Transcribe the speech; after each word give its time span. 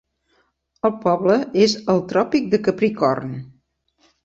El 0.89 0.93
poble 1.03 1.35
és 1.67 1.77
al 1.95 2.03
tròpic 2.15 2.51
de 2.55 2.61
Capricorn. 2.71 3.39